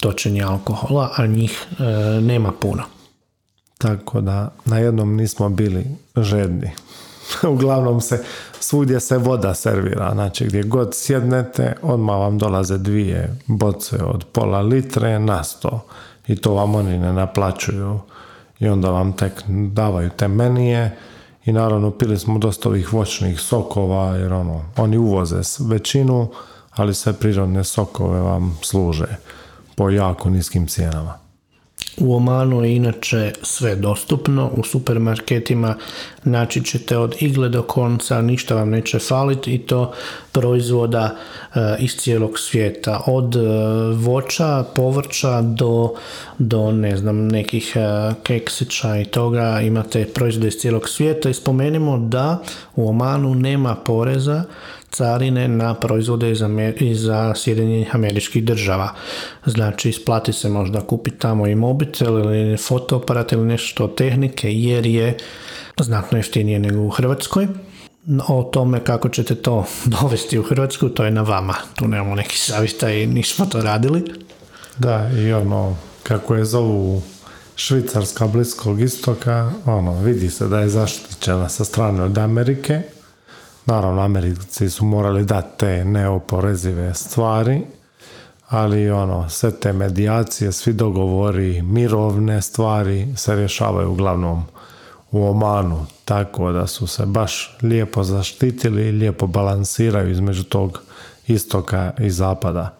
[0.00, 1.84] točenje alkohola, a njih e,
[2.20, 2.82] nema puno.
[3.78, 5.86] Tako da na jednom nismo bili
[6.16, 6.70] žedni.
[7.54, 8.24] Uglavnom se
[8.60, 14.60] svugdje se voda servira, znači gdje god sjednete, odmah vam dolaze dvije boce od pola
[14.60, 15.84] litre na sto
[16.26, 18.00] i to vam oni ne naplaćuju
[18.58, 20.96] i onda vam tek davaju te menije
[21.48, 26.28] i naravno pili smo dosta ovih voćnih sokova jer ono, oni uvoze većinu,
[26.70, 29.16] ali sve prirodne sokove vam služe
[29.76, 31.27] po jako niskim cijenama.
[32.00, 35.74] U Omanu je inače sve dostupno, u supermarketima
[36.24, 39.92] naći ćete od igle do konca, ništa vam neće faliti i to
[40.32, 41.16] proizvoda
[41.54, 43.02] e, iz cijelog svijeta.
[43.06, 43.40] Od e,
[43.94, 45.94] voća, povrća do,
[46.38, 51.98] do ne znam, nekih e, keksića i toga imate proizvode iz cijelog svijeta i spomenimo
[51.98, 52.38] da
[52.76, 54.44] u Omanu nema poreza
[54.90, 56.42] carine na proizvode iz,
[56.80, 58.94] iz Sjedinjenih američkih država.
[59.46, 65.16] Znači, isplati se možda kupiti tamo i mobitel ili fotoaparat ili nešto tehnike jer je
[65.80, 67.48] znatno jeftinije nego u Hrvatskoj.
[68.28, 69.64] O tome kako ćete to
[70.00, 71.54] dovesti u Hrvatsku, to je na vama.
[71.74, 74.04] Tu nemamo neki savjeta i nismo to radili.
[74.78, 77.02] Da, i ono, kako je zovu
[77.56, 82.82] Švicarska bliskog istoka, ono, vidi se da je zaštićena sa strane od Amerike,
[83.68, 87.62] Naravno, Americi su morali dati te neoporezive stvari,
[88.48, 94.42] ali ono, sve te medijacije, svi dogovori, mirovne stvari se rješavaju uglavnom
[95.10, 100.82] u Omanu, tako da su se baš lijepo zaštitili i lijepo balansiraju između tog
[101.26, 102.74] istoka i zapada.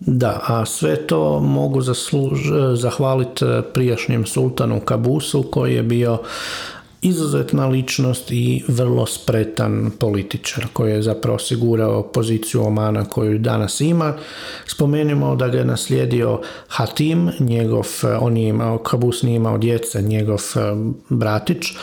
[0.00, 2.40] Da, a sve to mogu zasluž,
[2.74, 6.18] zahvaliti prijašnjem sultanu Kabusu koji je bio
[7.02, 14.14] izuzetna ličnost i vrlo spretan političar koji je zapravo osigurao poziciju Omana koju danas ima.
[14.66, 17.86] Spomenimo da ga je naslijedio Hatim, njegov,
[18.20, 20.58] on je imao, Kabus nije imao djece, njegov e,
[21.08, 21.74] bratić e,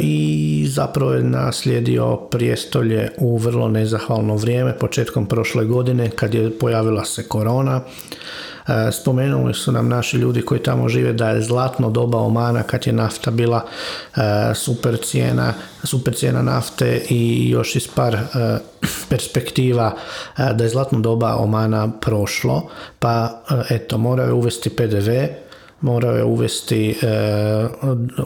[0.00, 7.04] i zapravo je naslijedio prijestolje u vrlo nezahvalno vrijeme, početkom prošle godine kad je pojavila
[7.04, 7.80] se korona.
[8.68, 12.86] E, spomenuli su nam naši ljudi koji tamo žive da je zlatno doba Omana kad
[12.86, 13.64] je nafta bila
[14.16, 14.20] e,
[14.54, 15.54] super cijena,
[15.84, 18.18] super cijena nafte i još iz par e,
[19.10, 19.94] perspektiva
[20.36, 25.10] da je zlatno doba Omana prošlo, pa eto moraju uvesti PDV,
[25.80, 26.96] morao je uvesti,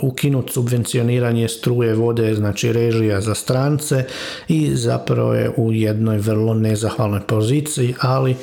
[0.03, 4.05] ukinuti subvencioniranje struje, vode, znači režija za strance
[4.49, 8.37] i zapravo je u jednoj vrlo nezahvalnoj poziciji, ali E,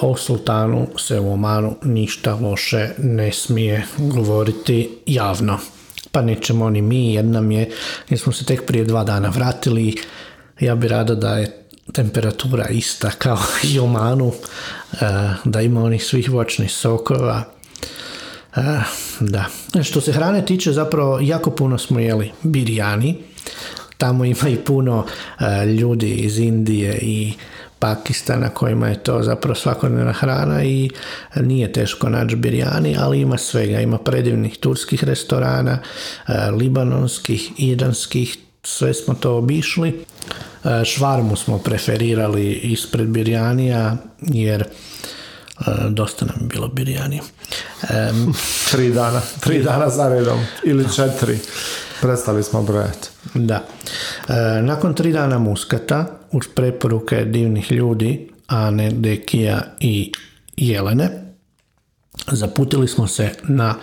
[0.00, 5.58] o sultanu se u Omanu ništa loše ne smije govoriti javno.
[6.12, 7.70] Pa nećemo ni mi, jednom je,
[8.08, 9.96] jer smo se tek prije dva dana vratili,
[10.60, 13.38] ja bi rado da je temperatura ista kao
[13.72, 14.96] i u Omanu, e,
[15.44, 17.44] da ima onih svih voćnih sokova,
[18.56, 18.60] e,
[19.20, 19.44] da.
[19.82, 23.16] Što se hrane tiče, zapravo jako puno smo jeli birijani.
[23.98, 25.06] Tamo ima i puno
[25.80, 27.32] ljudi iz Indije i
[27.80, 30.90] Pakistana kojima je to zapravo svakodnevna hrana i
[31.36, 33.80] nije teško naći birijani, ali ima svega.
[33.80, 35.78] Ima predivnih turskih restorana,
[36.28, 40.04] e, libanonskih, iranskih, sve smo to obišli.
[40.64, 44.66] E, švarmu smo preferirali ispred birjanija jer e,
[45.88, 47.20] dosta nam je bilo birijani.
[48.70, 51.38] tri dana, tri dana za redom ili četiri.
[52.00, 53.08] Prestali smo brojati.
[53.34, 53.64] Da.
[54.62, 60.12] nakon tri dana muskata uz preporuke divnih ljudi, Ane, Dekija i
[60.56, 61.10] Jelene,
[62.32, 63.74] zaputili smo se na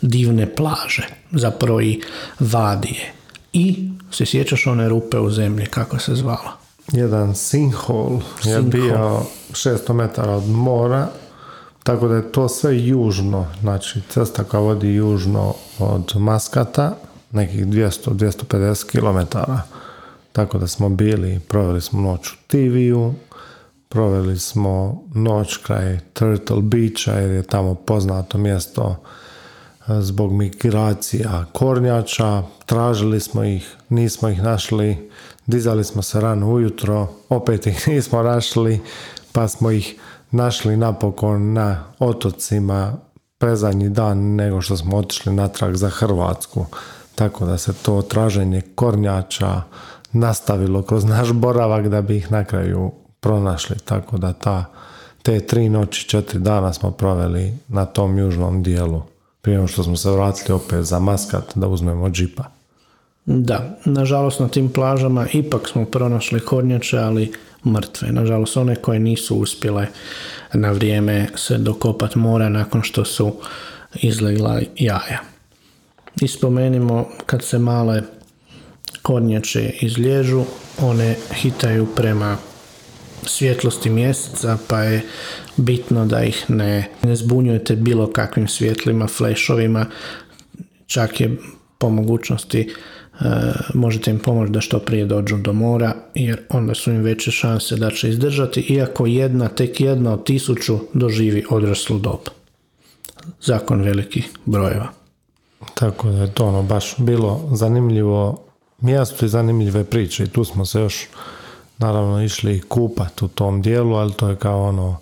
[0.00, 2.00] divne plaže, zapravo i
[2.40, 3.12] vadije.
[3.52, 6.52] I se sjećaš one rupe u zemlji, kako se zvala?
[6.92, 11.08] Jedan sinkhole je bio 600 metara od mora,
[11.82, 16.96] tako da je to sve južno, znači cesta koja vodi južno od Maskata,
[17.32, 19.38] nekih 200-250 km
[20.34, 23.14] tako da smo bili, proveli smo noć u Tiviju,
[23.88, 32.42] proveli smo noć kraj Turtle Beacha jer je tamo poznato mjesto e, zbog migracija kornjača,
[32.66, 35.10] tražili smo ih, nismo ih našli,
[35.46, 38.80] dizali smo se rano ujutro, opet ih nismo našli,
[39.32, 39.94] pa smo ih
[40.30, 42.96] našli napokon na otocima
[43.38, 46.66] prezadnji dan nego što smo otišli natrag za Hrvatsku.
[47.14, 49.62] Tako da se to traženje kornjača,
[50.14, 53.76] nastavilo kroz naš boravak da bi ih na kraju pronašli.
[53.84, 54.64] Tako da ta,
[55.22, 59.02] te tri noći, četiri dana smo proveli na tom južnom dijelu.
[59.40, 62.44] Prije što smo se vratili opet za Maskat da uzmemo džipa.
[63.26, 67.32] Da, nažalost na tim plažama ipak smo pronašli kornjače, ali
[67.66, 68.12] mrtve.
[68.12, 69.86] Nažalost one koje nisu uspjele
[70.52, 73.32] na vrijeme se dokopati mora nakon što su
[73.94, 75.18] izlegla jaja.
[76.20, 78.02] I spomenimo kad se male
[79.04, 80.44] kornjače izlježu,
[80.80, 82.36] one hitaju prema
[83.22, 85.02] svjetlosti mjeseca, pa je
[85.56, 89.86] bitno da ih ne, ne zbunjujete bilo kakvim svjetlima, flešovima,
[90.86, 91.36] čak je
[91.78, 93.24] po mogućnosti e,
[93.74, 97.76] možete im pomoći da što prije dođu do mora, jer onda su im veće šanse
[97.76, 102.20] da će izdržati, iako jedna, tek jedna od tisuću doživi odraslu dob.
[103.40, 104.88] Zakon velikih brojeva.
[105.74, 108.44] Tako da je to ono baš bilo zanimljivo
[108.80, 110.24] mjesto i zanimljive priče.
[110.24, 111.06] I tu smo se još
[111.78, 114.96] naravno išli kupati u tom dijelu, ali to je kao ono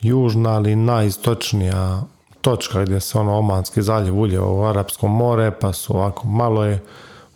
[0.00, 2.02] južna, ali najistočnija
[2.40, 6.82] točka gdje se ono Omanski zaljev ulje u Arapsko more, pa su ovako, malo je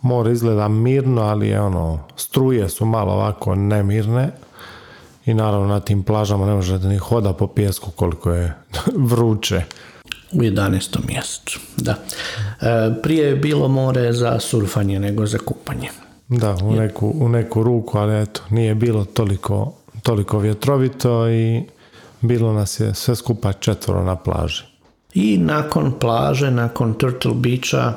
[0.01, 4.31] more izgleda mirno, ali je ono, struje su malo ovako nemirne
[5.25, 8.53] i naravno na tim plažama ne možete ni hoda po pijesku koliko je
[9.09, 9.63] vruće
[10.35, 10.97] u 11.
[11.07, 11.59] mjesecu.
[11.77, 11.95] Da.
[12.61, 15.89] E, prije je bilo more za surfanje nego za kupanje.
[16.27, 19.73] Da, u neku, u neku ruku, ali eto, nije bilo toliko,
[20.03, 21.63] toliko vjetrovito i
[22.21, 24.63] bilo nas je sve skupa četvoro na plaži.
[25.13, 27.93] I nakon plaže, nakon Turtle Beacha,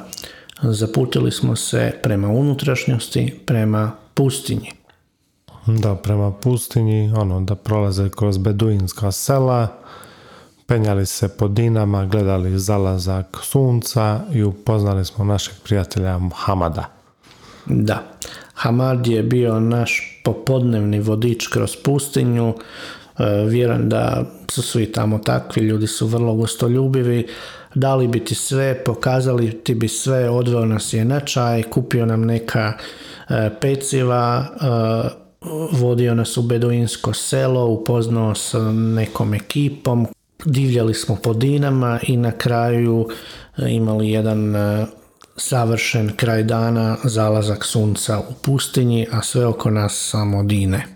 [0.62, 4.70] zaputili smo se prema unutrašnjosti, prema pustinji.
[5.66, 9.68] Da, prema pustinji, ono, da prolaze kroz beduinska sela,
[10.68, 16.84] penjali se po dinama, gledali zalazak sunca i upoznali smo našeg prijatelja Hamada.
[17.66, 18.02] Da,
[18.54, 22.54] Hamad je bio naš popodnevni vodič kroz pustinju.
[23.18, 27.26] E, vjerujem da su svi tamo takvi, ljudi su vrlo gostoljubivi.
[27.74, 32.24] Dali bi ti sve, pokazali ti bi sve, odveo nas je na čaj, kupio nam
[32.24, 32.72] neka
[33.28, 35.28] e, peciva, e,
[35.72, 40.06] vodio nas u beduinsko selo, upoznao s nekom ekipom,
[40.44, 43.08] divljali smo po dinama i na kraju
[43.68, 44.54] imali jedan
[45.36, 50.86] savršen kraj dana, zalazak sunca u pustinji, a sve oko nas samo dine.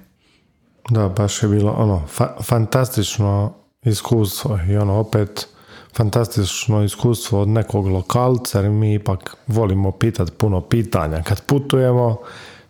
[0.90, 3.52] Da, baš je bilo ono fa- fantastično
[3.84, 5.48] iskustvo i ono opet
[5.96, 12.16] fantastično iskustvo od nekog lokalca jer mi ipak volimo pitati puno pitanja kad putujemo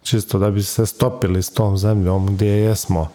[0.03, 3.09] čisto da bi se stopili s tom zemljom gdje jesmo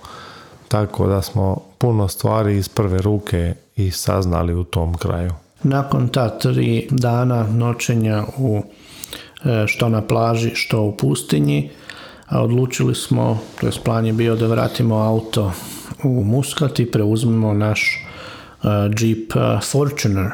[0.68, 5.32] tako da smo puno stvari iz prve ruke i saznali u tom kraju.
[5.64, 8.62] Nakon ta tri dana noćenja u
[9.46, 11.70] e, što na plaži, što u pustinji,
[12.28, 15.52] a odlučili smo, to je plan je bio da vratimo auto
[16.04, 18.06] u Muscat i preuzmemo naš
[18.64, 18.68] e,
[19.00, 20.32] Jeep e, Fortuner.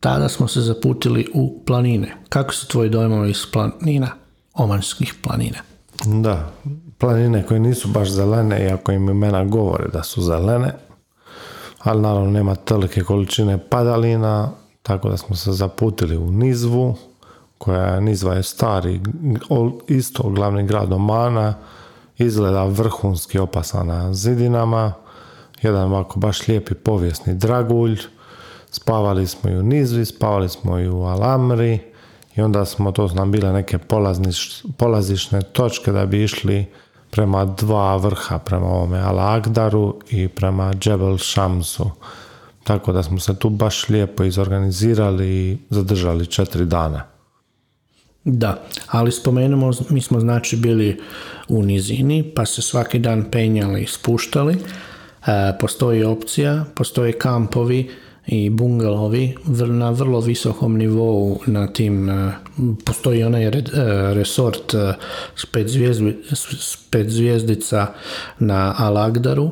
[0.00, 2.16] Tada smo se zaputili u planine.
[2.28, 4.08] Kako su tvoji dojmovi iz planina,
[4.54, 5.58] omanskih planina?
[6.04, 6.52] Da,
[6.98, 10.72] planine koje nisu baš zelene, iako im imena govore da su zelene,
[11.78, 14.50] ali naravno nema tolike količine padalina,
[14.82, 16.96] tako da smo se zaputili u Nizvu,
[17.58, 19.00] koja Nizva je stari,
[19.88, 21.54] isto glavni grad Omana,
[22.18, 24.92] izgleda vrhunski opasan na zidinama,
[25.62, 27.98] jedan ovako baš lijepi povijesni dragulj,
[28.70, 31.78] spavali smo i u Nizvi, spavali smo i u Alamri
[32.34, 33.78] i onda smo, to su nam bile neke
[34.76, 36.66] polazišne točke da bi išli
[37.10, 41.90] prema dva vrha, prema ovome Al-Agdaru i prema Džebel Shamsu.
[42.64, 47.02] Tako da smo se tu baš lijepo izorganizirali i zadržali četiri dana.
[48.24, 51.00] Da, ali spomenemo, mi smo znači bili
[51.48, 54.54] u nizini, pa se svaki dan penjali i spuštali.
[54.54, 57.90] E, postoji opcija, postoje kampovi,
[58.28, 59.34] i bungalovi
[59.68, 62.32] na vrlo visokom nivou na tim, e,
[62.84, 63.62] postoji onaj e,
[64.14, 64.94] resort e,
[65.36, 67.86] s pet, zvijezdica
[68.38, 69.50] na Alagdaru,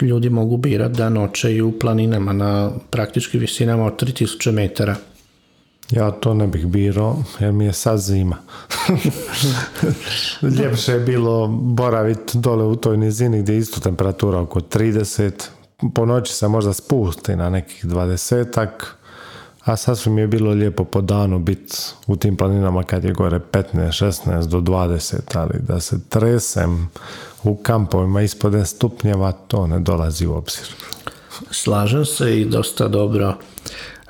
[0.00, 4.96] ljudi mogu birati da noćeju u planinama na praktički visinama od 3000 metara.
[5.90, 8.36] Ja to ne bih birao, jer mi je sad zima.
[10.58, 15.30] Ljepše je bilo boraviti dole u toj nizini gdje je isto temperatura oko 30,
[15.94, 18.96] po noći se možda spusti na nekih dvadesetak,
[19.64, 23.64] a sasvim je bilo lijepo po danu biti u tim planinama kad je gore 15,
[23.74, 26.88] 16 do 20, ali da se tresem
[27.42, 30.66] u kampovima ispod 10 stupnjeva, to ne dolazi u obzir.
[31.50, 33.34] Slažem se i dosta dobro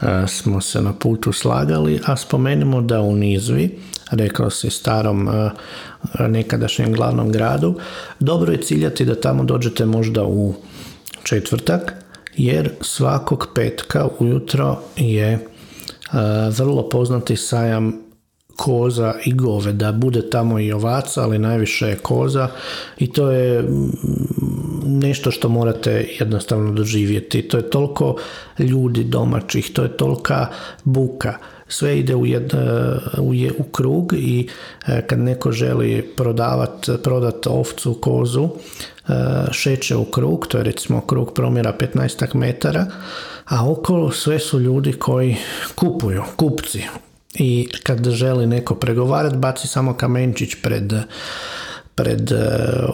[0.03, 3.79] e, smo se na putu slagali, a spomenimo da u Nizvi,
[4.11, 5.51] rekao si starom e,
[6.29, 7.75] nekadašnjem glavnom gradu,
[8.21, 10.55] dobro je ciljati da tamo dođete možda u
[11.25, 11.93] četvrtak,
[12.37, 15.41] jer svakog petka ujutro je e,
[16.51, 18.05] vrlo poznati sajam
[18.57, 19.93] koza i goveda.
[19.93, 22.49] Bude tamo i ovaca, ali najviše je koza
[22.99, 23.65] i to je
[24.87, 27.43] nešto što morate jednostavno doživjeti.
[27.43, 28.17] To je toliko
[28.59, 30.47] ljudi domaćih, to je tolika
[30.85, 31.35] buka.
[31.69, 32.55] Sve ide u, jed,
[33.19, 34.49] u, u krug i
[34.87, 38.94] e, kad neko želi prodavat, prodat ovcu, kozu, E,
[39.51, 42.87] šeće u krug, to je recimo krug promjera 15 metara,
[43.45, 45.37] a okolo sve su ljudi koji
[45.75, 46.83] kupuju, kupci.
[47.35, 50.93] I kad želi neko pregovarati, baci samo kamenčić pred
[51.95, 52.37] pred e,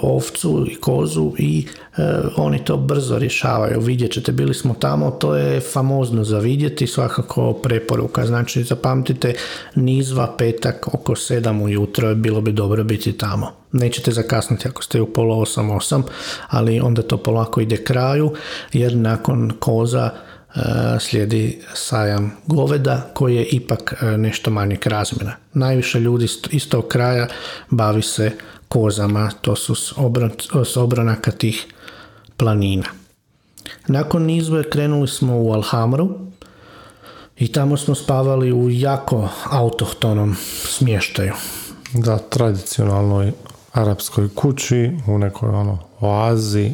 [0.02, 2.02] ovcu i kozu i e,
[2.36, 3.80] oni to brzo rješavaju.
[3.80, 8.26] Vidjet ćete, bili smo tamo, to je famozno za vidjeti, svakako preporuka.
[8.26, 9.34] Znači, zapamtite,
[9.74, 13.52] nizva petak oko 7 ujutro, bilo bi dobro biti tamo.
[13.72, 16.02] Nećete zakasniti ako ste u polo 8-8,
[16.48, 18.34] ali onda to polako ide kraju,
[18.72, 20.60] jer nakon koza e,
[21.00, 25.36] slijedi sajam goveda koji je ipak nešto manjeg razmjera.
[25.54, 27.28] Najviše ljudi iz tog kraja
[27.70, 28.32] bavi se
[28.70, 29.74] kozama, to su
[30.64, 31.66] s obronaka tih
[32.36, 32.86] planina.
[33.86, 36.08] Nakon nizve krenuli smo u Alhamru
[37.36, 41.32] i tamo smo spavali u jako autohtonom smještaju.
[41.94, 43.32] Da, tradicionalnoj
[43.72, 46.72] arapskoj kući u nekoj ono oazi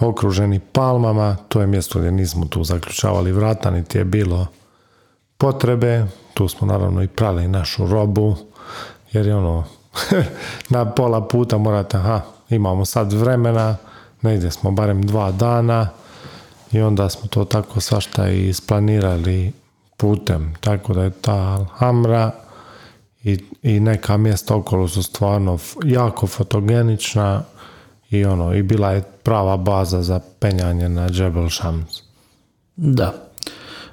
[0.00, 4.46] okruženi palmama, to je mjesto gdje nismo tu zaključavali vrata, niti je bilo
[5.38, 8.36] potrebe, tu smo naravno i prali našu robu,
[9.12, 9.64] jer je ono
[10.68, 12.20] na pola puta morate, aha,
[12.50, 13.76] imamo sad vremena,
[14.22, 15.88] negdje smo barem dva dana
[16.72, 19.52] i onda smo to tako svašta i isplanirali
[19.96, 20.54] putem.
[20.60, 22.30] Tako da je ta Alhamra
[23.22, 27.42] i, i neka mjesta okolo su stvarno jako fotogenična
[28.10, 32.02] i ono, i bila je prava baza za penjanje na Jebel Shams.
[32.76, 33.14] Da.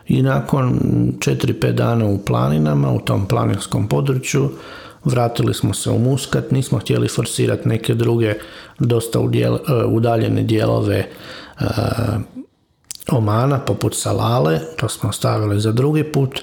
[0.07, 0.79] I nakon
[1.19, 4.49] 4-5 dana u planinama, u tom planinskom području,
[5.03, 8.33] vratili smo se u Muskat, nismo htjeli forsirati neke druge
[8.79, 9.49] dosta e,
[9.85, 10.97] udaljene dijelove
[11.59, 11.65] e,
[13.11, 16.39] Omana, poput Salale, to smo ostavili za drugi put.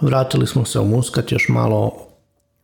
[0.00, 1.92] Vratili smo se u Muskat još malo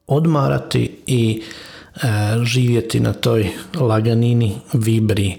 [0.07, 2.07] odmarati i e,
[2.43, 3.49] živjeti na toj
[3.81, 5.39] laganini vibri e,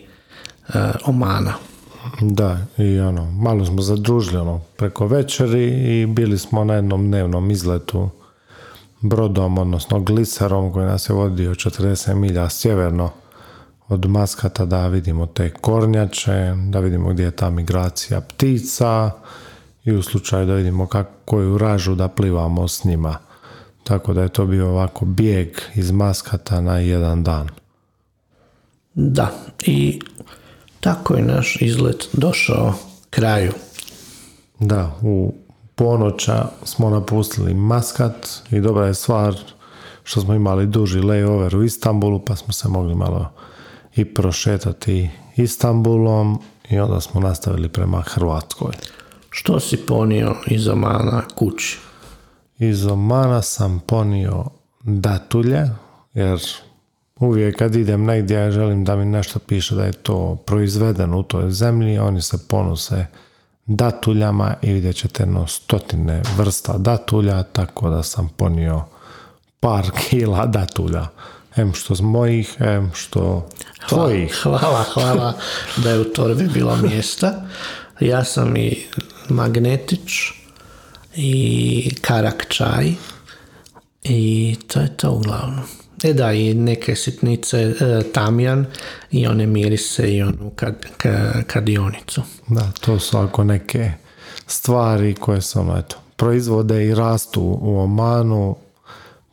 [1.05, 1.53] Omana.
[2.21, 7.51] Da, i ono, malo smo zadružili ono, preko večeri i bili smo na jednom dnevnom
[7.51, 8.09] izletu
[9.01, 13.11] brodom, odnosno gliserom koji nas je vodio 40 milja sjeverno
[13.87, 19.11] od Maskata da vidimo te kornjače, da vidimo gdje je ta migracija ptica
[19.85, 23.17] i u slučaju da vidimo kako, koju ražu da plivamo s njima.
[23.83, 27.49] Tako da je to bio ovako bijeg iz Maskata na jedan dan.
[28.93, 29.31] Da,
[29.61, 29.99] i
[30.79, 32.73] tako je naš izlet došao
[33.09, 33.51] kraju.
[34.59, 35.33] Da, u
[35.77, 39.35] ponoća smo napustili Maskat i dobra je stvar
[40.03, 43.31] što smo imali duži layover u Istanbulu pa smo se mogli malo
[43.95, 48.73] i prošetati Istanbulom i onda smo nastavili prema Hrvatskoj.
[49.29, 51.79] Što si ponio iz Omana kući?
[52.59, 54.45] Iz Omana sam ponio
[54.83, 55.69] datulje,
[56.13, 56.39] jer
[57.19, 61.51] uvijek kad idem negdje želim da mi nešto piše da je to proizvedeno u toj
[61.51, 63.05] zemlji, oni se ponose
[63.67, 68.83] datuljama i vidjet ćete no stotine vrsta datulja, tako da sam ponio
[69.59, 71.07] par kila datulja.
[71.55, 73.49] Em što s mojih, em što
[73.89, 74.35] tvojih.
[74.43, 75.33] Hvala, hvala
[75.77, 77.45] da je u torbi bilo mjesta.
[77.99, 78.85] Ja sam i
[79.29, 80.11] magnetić
[81.15, 82.91] i karak čaj
[84.03, 85.63] i to je to uglavnom.
[86.03, 88.65] E da, i neke sitnice, e, tamjan
[89.11, 92.21] i one mirise i onu kad, ka- kadionicu.
[92.47, 93.91] Da, to su ako neke
[94.47, 98.55] stvari koje ono, eto, proizvode i rastu u Omanu,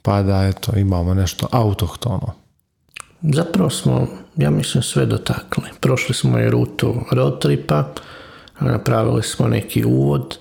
[0.02, 2.32] pa da eto, imamo nešto autohtono.
[3.22, 4.06] Zapravo smo,
[4.36, 5.64] ja mislim, sve dotakli.
[5.80, 7.84] Prošli smo i rutu road tripa,
[8.60, 10.38] napravili smo neki uvod,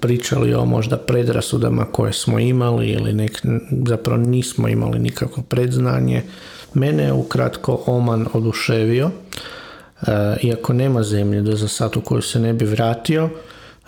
[0.00, 3.42] pričali o možda predrasudama koje smo imali ili nek,
[3.86, 6.22] zapravo nismo imali nikakvo predznanje.
[6.74, 9.10] Mene je ukratko Oman oduševio,
[10.02, 13.28] e, iako nema zemlje da za sad u koju se ne bi vratio,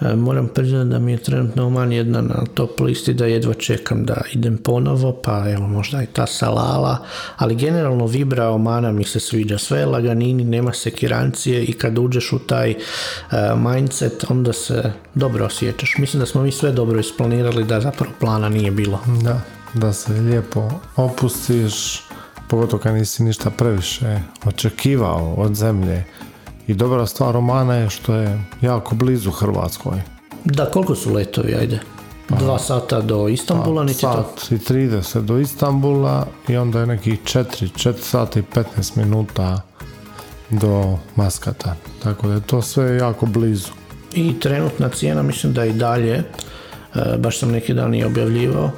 [0.01, 4.23] moram priznati da mi je trenutno Oman jedna na top listi da jedva čekam da
[4.33, 6.99] idem ponovo, pa evo možda i ta salala,
[7.37, 12.33] ali generalno vibra Omana mi se sviđa, sve je laganini, nema sekirancije i kad uđeš
[12.33, 12.77] u taj e,
[13.57, 15.99] mindset onda se dobro osjećaš.
[15.99, 19.01] Mislim da smo mi sve dobro isplanirali da zapravo plana nije bilo.
[19.23, 19.41] Da,
[19.75, 22.03] da se lijepo opustiš,
[22.49, 26.05] pogotovo kad nisi ništa previše očekivao od zemlje.
[26.67, 30.03] I dobra stvar Omana je što je jako blizu Hrvatskoj.
[30.45, 31.81] Da, koliko su letovi, ajde?
[32.29, 34.35] Dva sata do Istanbula, niti to?
[34.39, 39.61] Sat i 30 do Istanbula i onda je nekih 4, 4 sata i 15 minuta
[40.51, 41.77] do Maskata.
[42.03, 43.69] Tako da je to sve jako blizu.
[44.15, 46.25] I trenutna cijena, mislim da i dalje, e,
[47.19, 48.71] baš sam neki dan i objavljivao,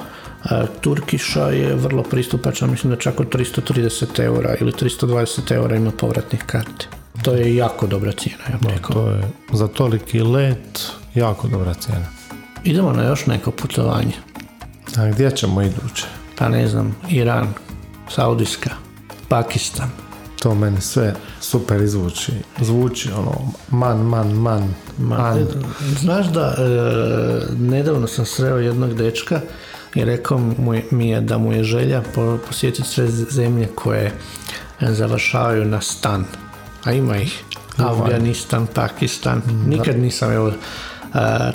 [0.44, 5.90] e, Turkiša je vrlo pristupačna, mislim da čak od 330 eura ili 320 eura ima
[5.90, 6.86] povratnih karti.
[7.26, 8.92] To je jako dobra cijena, ja bih rekao.
[8.94, 9.22] To je
[9.52, 10.82] za toliki let
[11.14, 12.06] jako dobra cijena.
[12.64, 14.12] Idemo na još neko putovanje.
[14.96, 16.04] A gdje ćemo iduće?
[16.36, 17.48] Pa ne znam, Iran,
[18.08, 18.70] Saudijska,
[19.28, 19.88] Pakistan.
[20.38, 22.32] To meni sve super izvuči.
[22.60, 23.32] Zvuči ono
[23.70, 25.38] man, man, man, Ma, man.
[25.38, 25.44] e,
[25.98, 26.62] Znaš da e,
[27.54, 29.40] nedavno sam sreo jednog dečka
[29.94, 34.12] i rekao mu je- mi je da mu je želja po- posjetiti sve zemlje koje
[34.80, 36.24] e, završavaju na stan.
[36.86, 37.42] A ima ih.
[37.76, 39.42] Afganistan, Pakistan.
[39.66, 40.52] Nikad nisam evo, e,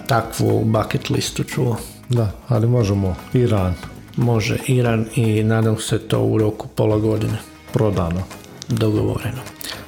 [0.07, 1.77] takvu bucket listu čuo.
[2.09, 3.73] Da, ali možemo Iran
[4.17, 7.37] Može Iran i nadam se to u roku pola godine
[7.73, 8.23] prodano.
[8.67, 9.41] dogovoreno.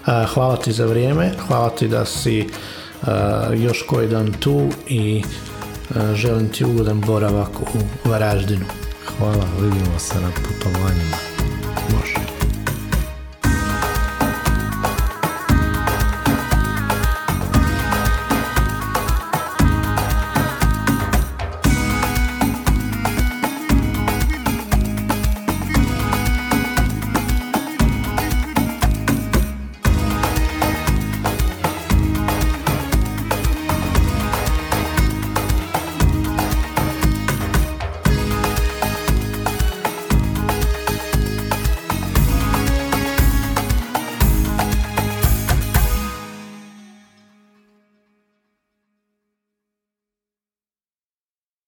[0.06, 2.48] A, Hvala ti za vrijeme, hvala ti da si
[3.02, 5.24] a, još koji dan tu i
[6.16, 8.66] želim ti ugodan boravak u Varaždinu.
[9.18, 11.18] Hvala, vidimo se na putovanjima.
[11.92, 12.23] Može.